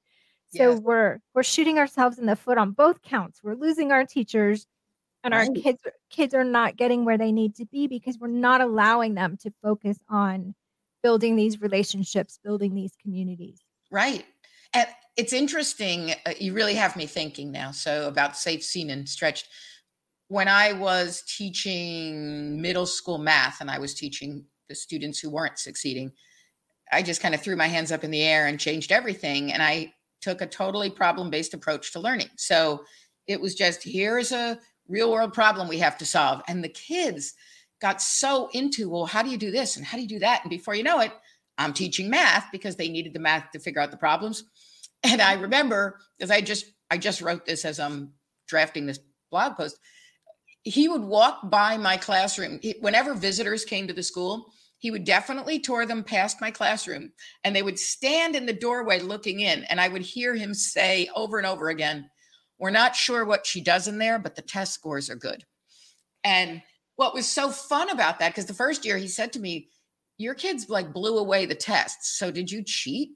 [0.55, 0.79] So Yes.
[0.81, 3.39] we're we're shooting ourselves in the foot on both counts.
[3.43, 4.67] We're losing our teachers
[5.23, 5.81] and our kids
[6.12, 9.51] kids are not getting where they need to be because we're not allowing them to
[9.63, 10.53] focus on
[11.01, 13.57] building these relationships, building these communities.
[13.89, 14.27] Right.
[14.75, 16.12] And it's interesting.
[16.23, 17.71] Uh, you really have me thinking now.
[17.71, 19.47] So, about safe, seen, and stretched.
[20.34, 25.60] When I was teaching middle school math and I was teaching the students who weren't
[25.60, 26.12] succeeding,
[26.91, 29.54] I just kind of threw my hands up in the air and changed everything.
[29.54, 32.30] And I took a totally problem based approach to learning.
[32.36, 32.84] So,
[33.28, 36.41] it was just here is a real world problem we have to solve.
[36.48, 37.36] And the kids
[37.80, 39.78] got so into, well, how do you do this?
[39.78, 40.41] And how do you do that?
[40.43, 41.12] And before you know it,
[41.60, 44.46] I'm teaching math because they needed the math to figure out the problems.
[45.04, 48.13] And I remember because I just I just wrote this as I'm
[48.48, 49.78] drafting this blog post.
[50.63, 54.54] He would walk by my classroom He- whenever visitors came to the school.
[54.78, 58.99] He would definitely tour them past my classroom, and they would stand in the doorway
[58.99, 59.63] looking in.
[59.65, 62.10] And I would hear him say over and over again,
[62.58, 65.45] "We're not sure what she does in there, but the test scores are good."
[66.23, 66.63] And
[66.95, 69.69] what was so fun about that, because the first year he said to me,
[70.17, 72.17] your kids like blew away the tests.
[72.17, 73.12] So did you cheat?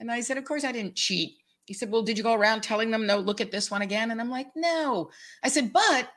[0.00, 1.36] And I said, Of course I didn't cheat.
[1.64, 4.10] He said, Well, did you go around telling them, no, look at this one again?
[4.10, 5.10] And I'm like, No.
[5.42, 6.08] I said, But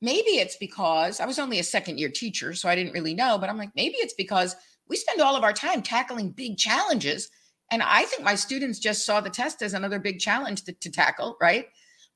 [0.00, 3.38] maybe it's because I was only a second year teacher, so I didn't really know.
[3.38, 4.56] But I'm like, maybe it's because
[4.88, 7.30] we spend all of our time tackling big challenges.
[7.70, 10.90] And I think my students just saw the test as another big challenge to, to
[10.90, 11.66] tackle, right?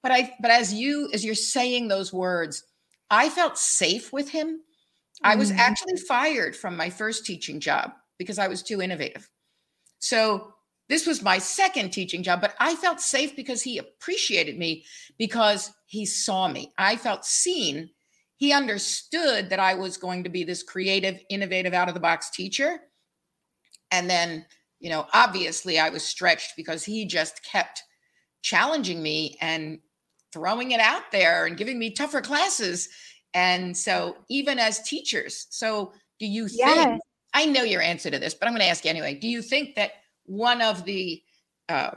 [0.02, 2.64] But I, but as you, as you're saying those words,
[3.10, 4.60] I felt safe with him.
[5.22, 5.58] I was Mm.
[5.58, 9.30] actually fired from my first teaching job because I was too innovative.
[10.00, 10.52] So
[10.88, 14.84] this was my second teaching job, but I felt safe because he appreciated me
[15.16, 16.72] because he saw me.
[16.76, 17.88] I felt seen.
[18.36, 22.30] He understood that I was going to be this creative, innovative, out of the box
[22.30, 22.80] teacher.
[23.92, 24.44] And then,
[24.80, 27.80] you know, obviously I was stretched because he just kept
[28.42, 29.78] challenging me and
[30.32, 32.88] throwing it out there and giving me tougher classes.
[33.32, 37.00] And so, even as teachers, so do you think?
[37.34, 39.14] I know your answer to this, but I'm going to ask you anyway.
[39.14, 39.92] Do you think that
[40.24, 41.22] one of the
[41.68, 41.92] uh,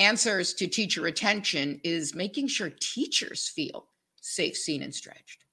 [0.00, 3.86] answers to teacher retention is making sure teachers feel
[4.20, 5.44] safe, seen, and stretched?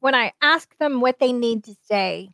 [0.00, 2.30] When I ask them what they need to say,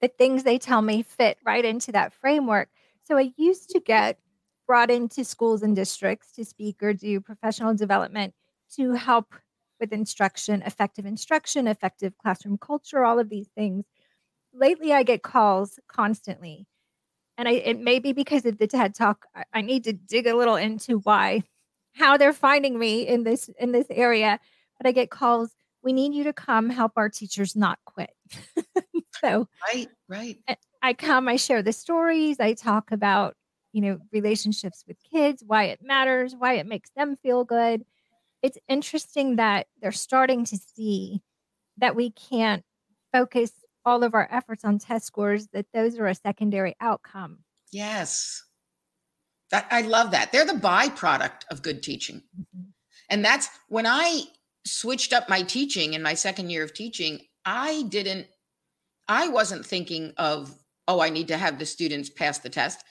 [0.00, 2.70] the things they tell me fit right into that framework.
[3.02, 4.18] So I used to get
[4.66, 8.34] brought into schools and districts to speak or do professional development
[8.76, 9.34] to help
[9.78, 13.84] with instruction, effective instruction, effective classroom culture, all of these things.
[14.52, 16.66] Lately, I get calls constantly.
[17.40, 19.24] And I, it may be because of the TED Talk.
[19.34, 21.42] I, I need to dig a little into why,
[21.94, 24.38] how they're finding me in this in this area.
[24.78, 25.50] But I get calls.
[25.82, 28.10] We need you to come help our teachers not quit.
[29.24, 30.36] so Right, right.
[30.82, 33.36] I come, I share the stories, I talk about,
[33.72, 37.86] you know, relationships with kids, why it matters, why it makes them feel good.
[38.42, 41.22] It's interesting that they're starting to see
[41.78, 42.64] that we can't
[43.14, 47.38] focus all of our efforts on test scores, that those are a secondary outcome.
[47.72, 48.42] Yes.
[49.50, 50.32] That, I love that.
[50.32, 52.22] They're the byproduct of good teaching.
[52.38, 52.62] Mm-hmm.
[53.08, 54.22] And that's when I
[54.64, 58.26] switched up my teaching in my second year of teaching, I didn't,
[59.08, 60.54] I wasn't thinking of,
[60.86, 62.84] oh, I need to have the students pass the test.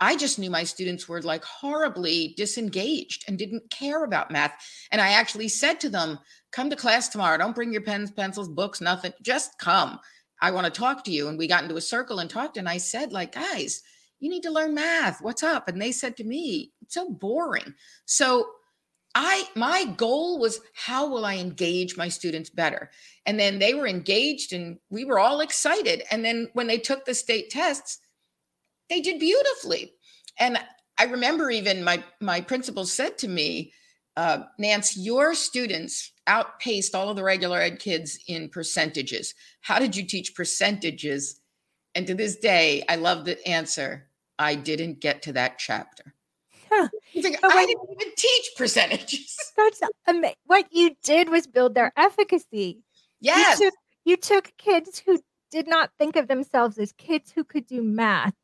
[0.00, 4.54] I just knew my students were like horribly disengaged and didn't care about math.
[4.92, 6.20] And I actually said to them,
[6.52, 7.36] come to class tomorrow.
[7.36, 9.12] Don't bring your pens, pencils, books, nothing.
[9.22, 9.98] Just come.
[10.40, 11.28] I want to talk to you.
[11.28, 12.56] And we got into a circle and talked.
[12.56, 13.82] And I said, like, guys,
[14.20, 15.20] you need to learn math.
[15.20, 15.68] What's up?
[15.68, 17.74] And they said to me, it's so boring.
[18.04, 18.48] So
[19.14, 22.90] I my goal was how will I engage my students better?
[23.26, 26.02] And then they were engaged and we were all excited.
[26.10, 27.98] And then when they took the state tests,
[28.88, 29.94] they did beautifully.
[30.38, 30.58] And
[30.98, 33.72] I remember even my my principal said to me,
[34.18, 39.32] uh, Nance, your students outpaced all of the regular ed kids in percentages.
[39.60, 41.40] How did you teach percentages?
[41.94, 44.08] And to this day, I love the answer.
[44.36, 46.14] I didn't get to that chapter.
[46.68, 46.88] Huh.
[47.14, 49.36] But I when- didn't even teach percentages.
[49.56, 49.80] That's
[50.46, 52.80] what you did was build their efficacy.
[53.20, 53.60] Yes.
[53.60, 55.20] You took, you took kids who
[55.52, 58.34] did not think of themselves as kids who could do math,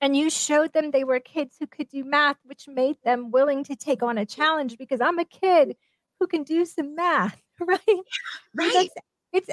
[0.00, 3.64] and you showed them they were kids who could do math, which made them willing
[3.64, 5.76] to take on a challenge because I'm a kid
[6.20, 7.80] who can do some math, right?
[8.54, 8.90] Right.
[9.32, 9.50] It's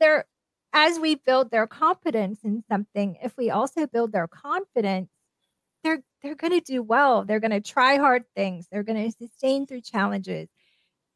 [0.00, 0.26] there
[0.72, 5.10] as we build their competence in something, if we also build their confidence,
[5.84, 7.24] they're they're going to do well.
[7.24, 8.68] They're going to try hard things.
[8.70, 10.48] They're going to sustain through challenges.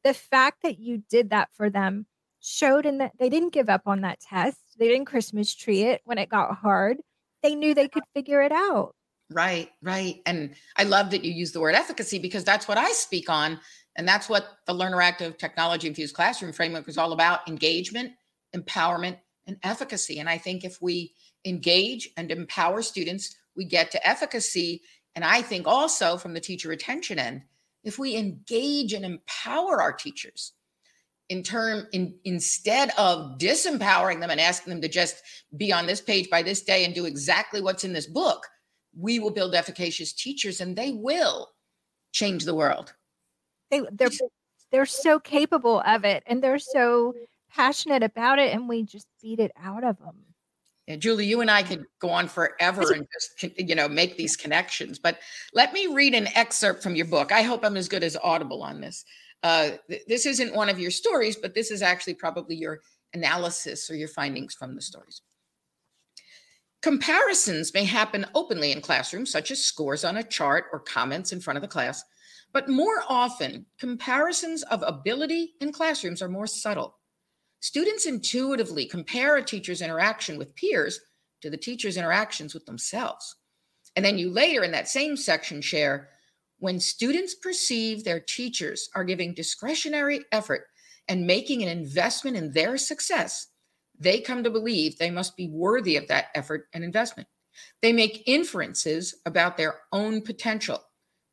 [0.03, 2.07] The fact that you did that for them
[2.41, 4.59] showed in that they didn't give up on that test.
[4.79, 6.99] They didn't Christmas tree it when it got hard.
[7.47, 8.93] They knew they could figure it out.
[9.31, 10.21] Right, right.
[10.27, 13.61] And I love that you use the word efficacy because that's what I speak on.
[13.95, 18.13] And that's what the Learner Active Technology Infused Classroom Framework is all about engagement,
[18.55, 20.19] empowerment, and efficacy.
[20.19, 24.83] And I think if we engage and empower students, we get to efficacy.
[25.15, 27.43] And I think also from the teacher retention end,
[27.85, 30.53] if we engage and empower our teachers
[31.29, 35.23] in term in instead of disempowering them and asking them to just
[35.57, 38.47] be on this page by this day and do exactly what's in this book,
[38.99, 41.51] we will build efficacious teachers and they will
[42.13, 42.95] change the world.
[43.71, 44.11] They they're
[44.71, 47.15] they're so capable of it and they're so
[47.51, 50.17] passionate about it and we just beat it out of them.
[50.87, 54.37] Yeah, Julie, you and I could go on forever and just you know make these
[54.37, 55.01] connections.
[55.01, 55.19] But
[55.53, 57.33] let me read an excerpt from your book.
[57.33, 59.05] I hope I'm as good as Audible on this.
[59.47, 62.81] Uh, th- this isn't one of your stories, but this is actually probably your
[63.15, 65.23] analysis or your findings from the stories.
[66.83, 71.39] Comparisons may happen openly in classrooms, such as scores on a chart or comments in
[71.41, 72.03] front of the class.
[72.53, 76.99] But more often, comparisons of ability in classrooms are more subtle.
[77.61, 81.01] Students intuitively compare a teacher's interaction with peers
[81.43, 83.37] to the teacher's interactions with themselves.
[83.95, 86.09] And then you later in that same section share
[86.59, 90.67] when students perceive their teachers are giving discretionary effort
[91.09, 93.49] and making an investment in their success,
[93.99, 97.29] they come to believe they must be worthy of that effort and investment.
[97.83, 100.83] They make inferences about their own potential.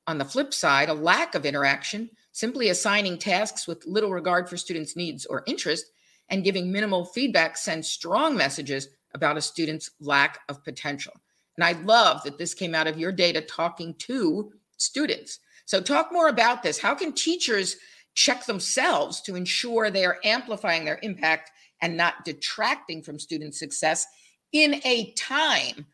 [0.08, 4.58] On the flip side, a lack of interaction, simply assigning tasks with little regard for
[4.58, 5.86] students' needs or interest,
[6.30, 11.14] and giving minimal feedback sends strong messages about a student's lack of potential.
[11.58, 14.52] And I love that this came out of your data talking to
[14.84, 15.40] students.
[15.66, 16.78] So, talk more about this.
[16.78, 17.78] How can teachers
[18.16, 24.06] check themselves to ensure they are amplifying their impact and not detracting from student success
[24.52, 25.86] in a time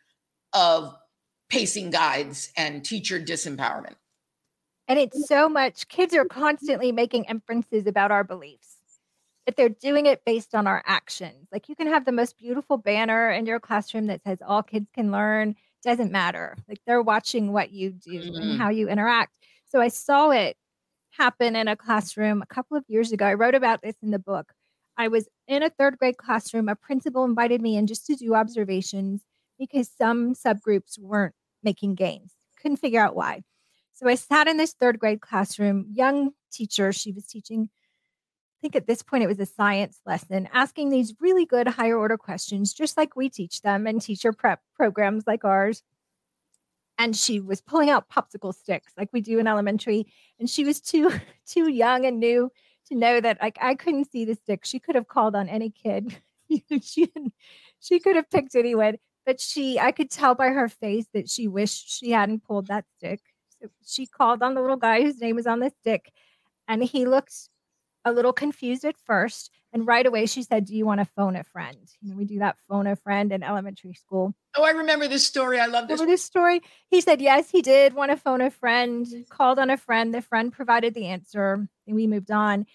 [0.53, 0.95] of
[1.49, 3.95] pacing guides and teacher disempowerment?
[4.87, 8.79] And it's so much, kids are constantly making inferences about our beliefs
[9.49, 11.47] but they're doing it based on our actions.
[11.51, 14.85] Like you can have the most beautiful banner in your classroom that says all kids
[14.93, 16.57] can learn, doesn't matter.
[16.67, 18.35] Like they're watching what you do mm-hmm.
[18.35, 19.33] and how you interact.
[19.65, 20.57] So I saw it
[21.11, 23.25] happen in a classroom a couple of years ago.
[23.25, 24.53] I wrote about this in the book.
[24.97, 26.67] I was in a third grade classroom.
[26.67, 29.23] A principal invited me in just to do observations
[29.57, 32.33] because some subgroups weren't making gains.
[32.61, 33.41] Couldn't figure out why.
[33.93, 36.91] So I sat in this third grade classroom, young teacher.
[36.91, 37.69] She was teaching
[38.61, 42.17] think at this point it was a science lesson, asking these really good higher order
[42.17, 45.83] questions, just like we teach them in teacher prep programs like ours.
[46.97, 50.11] And she was pulling out popsicle sticks like we do in elementary.
[50.39, 51.11] And she was too
[51.47, 52.51] too young and new
[52.87, 54.65] to know that like I couldn't see the stick.
[54.65, 56.17] She could have called on any kid.
[56.81, 57.11] she
[57.79, 61.47] she could have picked anyone, but she I could tell by her face that she
[61.47, 63.21] wished she hadn't pulled that stick.
[63.61, 66.11] So she called on the little guy whose name was on the stick,
[66.67, 67.49] and he looked
[68.05, 69.51] a little confused at first.
[69.71, 71.77] And right away she said, Do you want to phone a friend?
[72.01, 74.33] You know, we do that phone a friend in elementary school.
[74.55, 75.59] Oh, I remember this story.
[75.59, 75.99] I love this.
[75.99, 76.61] Remember this story?
[76.89, 80.13] He said, Yes, he did want to phone a friend, called on a friend.
[80.13, 82.65] The friend provided the answer, and we moved on.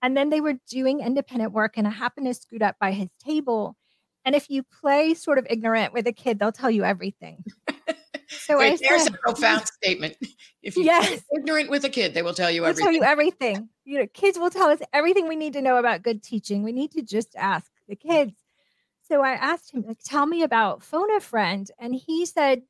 [0.00, 3.08] And then they were doing independent work, and I happened to scoot up by his
[3.24, 3.76] table.
[4.24, 7.44] And if you play sort of ignorant with a kid, they'll tell you everything.
[8.40, 10.16] So Wait, I there's said, a profound statement.
[10.62, 11.22] If you're yes.
[11.36, 12.84] ignorant with a kid, they will tell you They'll everything.
[12.86, 13.68] Tell you everything.
[13.84, 16.62] You know, kids will tell us everything we need to know about good teaching.
[16.62, 18.32] We need to just ask the kids.
[19.02, 21.70] So I asked him, like, tell me about phone a friend.
[21.78, 22.62] And he said,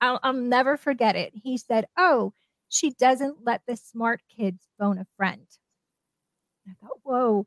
[0.00, 1.32] I'll, I'll never forget it.
[1.34, 2.32] He said, Oh,
[2.68, 5.46] she doesn't let the smart kids phone a friend.
[6.66, 7.46] I thought, whoa,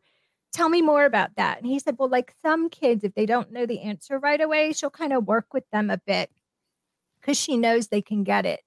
[0.53, 1.57] tell me more about that.
[1.57, 4.71] And he said, Well, like some kids, if they don't know the answer right away,
[4.73, 6.29] she'll kind of work with them a bit
[7.25, 8.61] because she knows they can get it.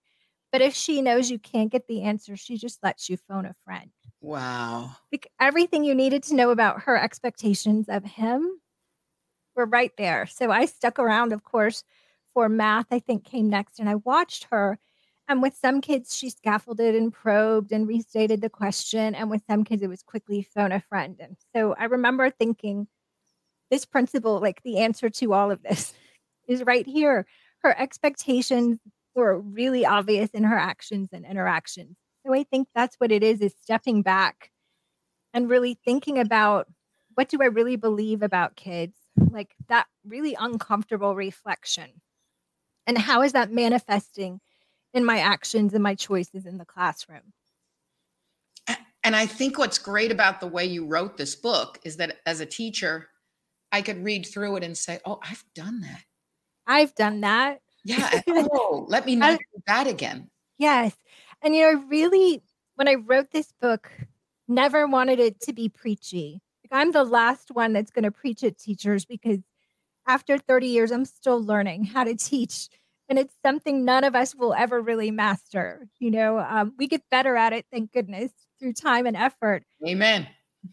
[0.51, 3.55] But if she knows you can't get the answer, she just lets you phone a
[3.65, 3.91] friend.
[4.21, 4.97] Wow.
[5.13, 8.61] Like everything you needed to know about her expectations of him
[9.55, 10.27] were right there.
[10.27, 11.85] So I stuck around, of course,
[12.33, 13.79] for math, I think came next.
[13.79, 14.79] And I watched her.
[15.29, 19.15] And with some kids, she scaffolded and probed and restated the question.
[19.15, 21.17] And with some kids, it was quickly phone a friend.
[21.21, 22.89] And so I remember thinking,
[23.71, 25.93] this principle, like the answer to all of this,
[26.49, 27.27] is right here
[27.63, 28.79] her expectations
[29.15, 31.97] were really obvious in her actions and interactions.
[32.27, 34.51] So I think that's what it is is stepping back
[35.35, 36.69] and really thinking about
[37.15, 38.97] what do I really believe about kids?
[39.17, 42.01] Like that really uncomfortable reflection.
[42.87, 44.41] And how is that manifesting
[44.95, 47.33] in my actions and my choices in the classroom.
[49.05, 52.41] And I think what's great about the way you wrote this book is that as
[52.41, 53.09] a teacher,
[53.73, 56.05] I could read through it and say, "Oh, I've done that.
[56.69, 58.21] I've done that." Yeah.
[58.29, 60.31] oh, let me not do that again.
[60.59, 60.95] Yes.
[61.43, 62.43] And you know, I really,
[62.75, 63.91] when I wrote this book,
[64.49, 66.41] never wanted it to be preachy.
[66.65, 69.39] Like, I'm the last one that's going to preach at teachers because
[70.07, 72.69] after 30 years, I'm still learning how to teach.
[73.09, 75.87] And it's something none of us will ever really master.
[75.99, 79.65] You know, um, we get better at it, thank goodness, through time and effort.
[79.87, 80.27] Amen.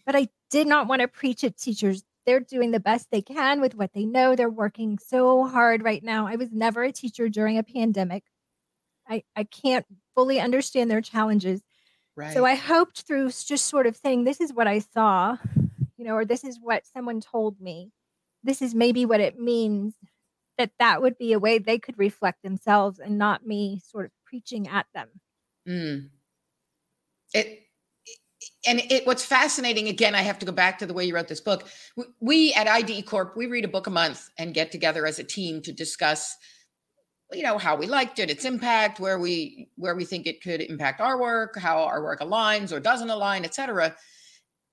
[0.06, 2.04] But I did not want to preach at teachers.
[2.26, 4.36] They're doing the best they can with what they know.
[4.36, 6.28] They're working so hard right now.
[6.28, 8.24] I was never a teacher during a pandemic.
[9.08, 11.62] I, I can't fully understand their challenges.
[12.16, 12.34] Right.
[12.34, 15.38] So I hoped through just sort of saying, this is what I saw,
[15.98, 17.92] you know, or this is what someone told me.
[18.44, 19.94] This is maybe what it means
[20.58, 24.12] that that would be a way they could reflect themselves and not me sort of
[24.26, 25.10] preaching at them.
[25.68, 26.10] Mm.
[27.34, 27.65] It,
[28.68, 31.28] and it what's fascinating again i have to go back to the way you wrote
[31.28, 31.68] this book.
[32.20, 35.24] We at ide corp we read a book a month and get together as a
[35.24, 36.36] team to discuss
[37.32, 40.62] you know how we liked it its impact where we where we think it could
[40.62, 43.96] impact our work how our work aligns or doesn't align etc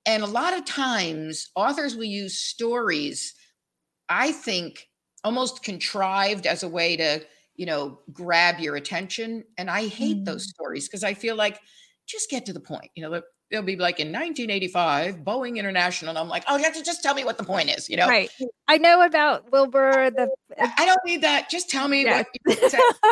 [0.04, 3.34] and a lot of times authors will use stories
[4.08, 4.86] i think
[5.24, 7.22] almost contrived as a way to
[7.56, 9.44] you know grab your attention.
[9.58, 10.24] And i hate mm.
[10.24, 11.60] those stories because i feel like
[12.06, 13.22] just get to the point you know
[13.52, 17.02] they'll be like in 1985 boeing international and i'm like oh you have to just
[17.02, 18.30] tell me what the point is you know right
[18.66, 20.28] i know about wilbur the
[20.58, 22.80] i don't need that just tell me what you said.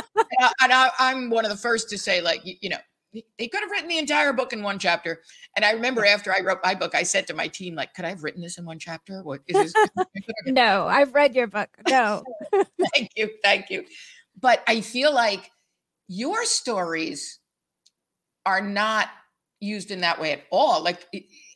[0.62, 2.78] and I, am one of the first to say like you, you know
[3.12, 5.22] they could have written the entire book in one chapter.
[5.56, 8.04] And I remember after I wrote my book, I said to my team, like, could
[8.04, 9.22] I have written this in one chapter?
[9.22, 10.06] What is this?
[10.46, 11.68] no, I've read your book.
[11.88, 12.22] No.
[12.94, 13.30] thank you.
[13.42, 13.84] Thank you.
[14.38, 15.50] But I feel like
[16.06, 17.40] your stories
[18.46, 19.08] are not
[19.60, 20.82] used in that way at all.
[20.82, 21.06] Like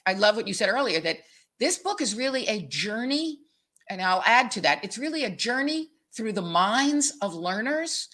[0.07, 1.19] I love what you said earlier that
[1.59, 3.39] this book is really a journey,
[3.89, 4.85] and I'll add to that.
[4.85, 8.09] It's really a journey through the minds of learners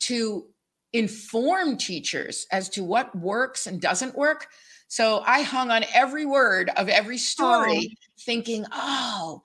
[0.00, 0.46] to
[0.92, 4.46] inform teachers as to what works and doesn't work.
[4.88, 7.94] So I hung on every word of every story, oh.
[8.24, 9.42] thinking, oh,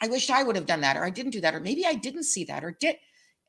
[0.00, 1.94] I wish I would have done that, or I didn't do that, or maybe I
[1.94, 2.96] didn't see that, or did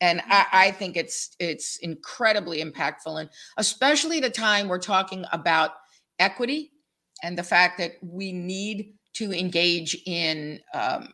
[0.01, 5.71] and I, I, think it's it's incredibly impactful and especially a time we're talking about
[6.19, 6.71] equity
[7.23, 11.09] and the fact that we need to engage in um,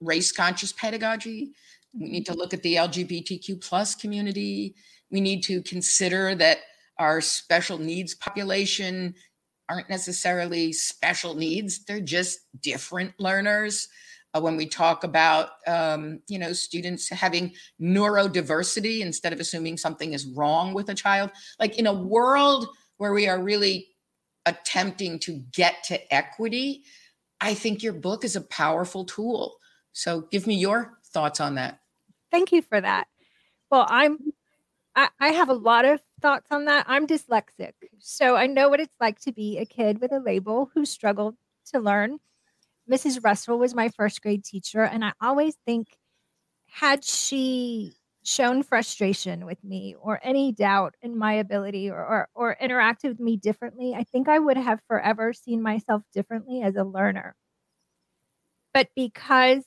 [0.00, 1.52] race conscious pedagogy.
[1.98, 4.74] We need to look at the lgbtq plus community.
[5.10, 6.58] We need to consider that
[6.98, 9.14] our special needs population
[9.68, 11.84] aren't necessarily special needs.
[11.84, 13.88] They're just different learners
[14.36, 20.12] uh, when we talk about um, you know students having neurodiversity instead of assuming something
[20.12, 21.30] is wrong with a child.
[21.58, 22.68] Like in a world
[22.98, 23.88] where we are really
[24.46, 26.84] attempting to get to equity
[27.40, 29.56] i think your book is a powerful tool.
[29.92, 31.80] So give me your thoughts on that.
[32.30, 33.08] Thank you for that.
[33.70, 34.18] Well i'm
[34.94, 36.86] I, I have a lot of thoughts on that.
[36.88, 40.70] I'm dyslexic so i know what it's like to be a kid with a label
[40.74, 41.36] who struggled
[41.72, 42.18] to learn
[42.90, 43.22] Mrs.
[43.24, 45.88] Russell was my first grade teacher, and I always think,
[46.68, 52.56] had she shown frustration with me or any doubt in my ability or, or, or
[52.62, 56.84] interacted with me differently, I think I would have forever seen myself differently as a
[56.84, 57.34] learner.
[58.74, 59.64] But because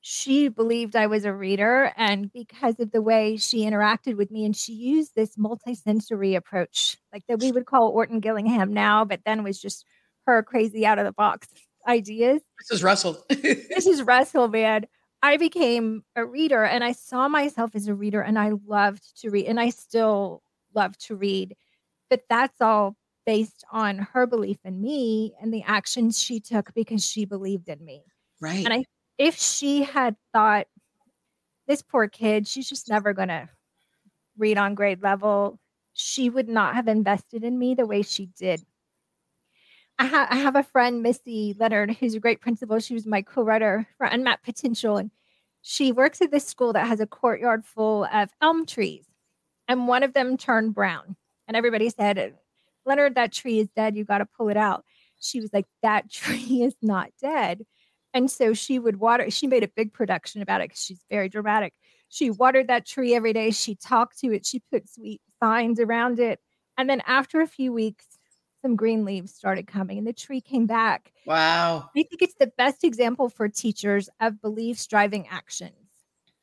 [0.00, 4.44] she believed I was a reader, and because of the way she interacted with me,
[4.44, 9.20] and she used this multisensory approach, like that we would call Orton Gillingham now, but
[9.26, 9.84] then was just
[10.26, 11.48] her crazy out of the box
[11.86, 12.42] ideas.
[12.58, 13.24] This is Russell.
[13.28, 14.86] this is Russell, man.
[15.22, 19.30] I became a reader and I saw myself as a reader and I loved to
[19.30, 20.42] read and I still
[20.74, 21.56] love to read.
[22.10, 27.04] But that's all based on her belief in me and the actions she took because
[27.04, 28.04] she believed in me.
[28.40, 28.64] Right.
[28.64, 28.84] And I
[29.18, 30.66] if she had thought
[31.66, 33.48] this poor kid, she's just never going to
[34.38, 35.58] read on grade level,
[35.94, 38.62] she would not have invested in me the way she did.
[39.98, 42.78] I, ha- I have a friend, Missy Leonard, who's a great principal.
[42.78, 45.10] She was my co-writer for Unmapped Potential, and
[45.62, 49.06] she works at this school that has a courtyard full of elm trees,
[49.68, 51.16] and one of them turned brown.
[51.48, 52.34] And everybody said,
[52.84, 53.96] "Leonard, that tree is dead.
[53.96, 54.84] You got to pull it out."
[55.20, 57.64] She was like, "That tree is not dead."
[58.12, 59.30] And so she would water.
[59.30, 61.74] She made a big production about it because she's very dramatic.
[62.08, 63.50] She watered that tree every day.
[63.50, 64.46] She talked to it.
[64.46, 66.40] She put sweet signs around it.
[66.78, 68.15] And then after a few weeks,
[68.66, 71.12] some green leaves started coming and the tree came back.
[71.24, 71.88] Wow.
[71.96, 75.72] I think it's the best example for teachers of beliefs driving actions.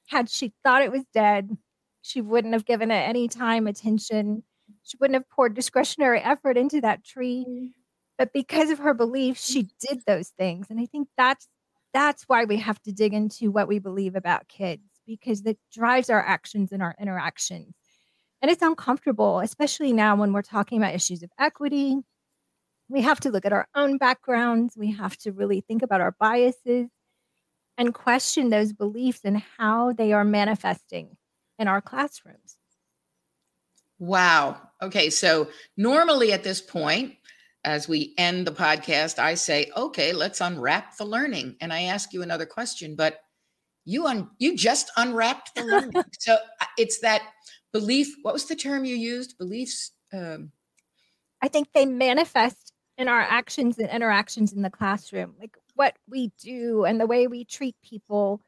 [0.07, 1.57] Had she thought it was dead,
[2.01, 4.43] She wouldn't have given it any time, attention.
[4.84, 7.45] She wouldn't have poured discretionary effort into that tree.
[7.49, 7.71] Mm.
[8.17, 9.69] But because of her beliefs, she mm.
[9.80, 10.67] did those things.
[10.69, 11.47] And I think that's
[11.93, 16.09] that's why we have to dig into what we believe about kids because it drives
[16.09, 17.74] our actions and our interactions.
[18.41, 21.97] And it's uncomfortable, especially now when we're talking about issues of equity.
[22.89, 24.75] We have to look at our own backgrounds.
[24.77, 26.89] We have to really think about our biases
[27.77, 31.17] and question those beliefs and how they are manifesting
[31.57, 32.57] in our classrooms.
[33.99, 34.59] Wow.
[34.81, 35.09] Okay.
[35.09, 37.15] So, normally at this point,
[37.63, 41.55] as we end the podcast, I say, okay, let's unwrap the learning.
[41.61, 43.19] And I ask you another question, but
[43.86, 46.03] you un- you just unwrapped the learning.
[46.19, 47.21] so uh, it's that
[47.71, 48.13] belief.
[48.21, 49.38] What was the term you used?
[49.38, 49.91] Beliefs.
[50.11, 50.51] Um,
[51.41, 55.35] I think they manifest in our actions and interactions in the classroom.
[55.39, 58.41] Like what we do and the way we treat people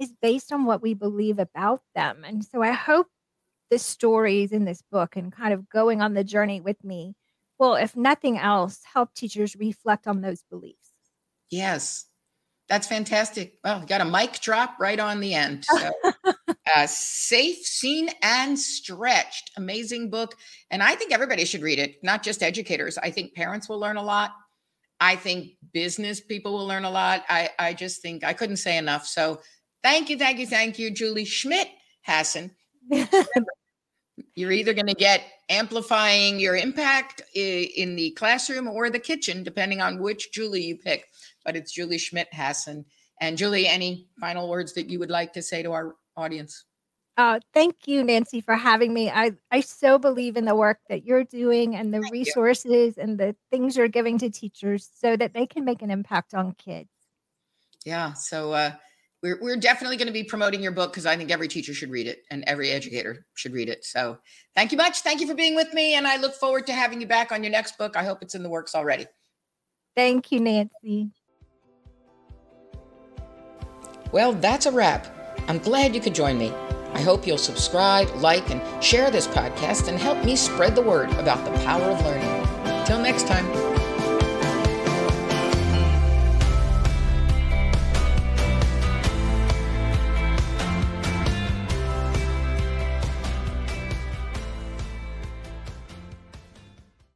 [0.00, 2.24] is based on what we believe about them.
[2.24, 3.08] And so I hope
[3.70, 7.14] the stories in this book and kind of going on the journey with me
[7.58, 10.90] will, if nothing else, help teachers reflect on those beliefs.
[11.50, 12.06] Yes,
[12.68, 13.58] that's fantastic.
[13.64, 15.64] Well, got a mic drop right on the end.
[15.64, 15.92] So,
[16.74, 19.50] uh, safe, seen, and stretched.
[19.56, 20.36] Amazing book.
[20.70, 22.98] And I think everybody should read it, not just educators.
[22.98, 24.32] I think parents will learn a lot.
[25.00, 27.24] I think business people will learn a lot.
[27.28, 29.06] I, I just think I couldn't say enough.
[29.06, 29.40] So
[29.82, 31.68] thank you, thank you, thank you, Julie Schmidt
[32.02, 32.52] Hasson.
[34.34, 39.80] You're either going to get amplifying your impact in the classroom or the kitchen, depending
[39.80, 41.06] on which Julie you pick.
[41.44, 42.84] But it's Julie Schmidt Hasson.
[43.20, 46.64] And Julie, any final words that you would like to say to our audience?
[47.16, 49.10] Uh, thank you, Nancy, for having me.
[49.10, 53.02] I, I so believe in the work that you're doing and the thank resources you.
[53.02, 56.52] and the things you're giving to teachers so that they can make an impact on
[56.52, 56.88] kids.
[57.84, 58.14] Yeah.
[58.14, 58.72] So uh,
[59.22, 61.90] we're, we're definitely going to be promoting your book because I think every teacher should
[61.90, 63.84] read it and every educator should read it.
[63.84, 64.18] So
[64.54, 65.00] thank you much.
[65.00, 65.94] Thank you for being with me.
[65.94, 67.96] And I look forward to having you back on your next book.
[67.96, 69.06] I hope it's in the works already.
[69.94, 71.10] Thank you, Nancy.
[74.12, 75.06] Well, that's a wrap.
[75.48, 76.52] I'm glad you could join me.
[76.92, 81.10] I hope you'll subscribe, like, and share this podcast and help me spread the word
[81.12, 82.84] about the power of learning.
[82.84, 83.71] Till next time.